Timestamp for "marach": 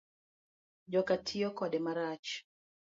1.85-2.29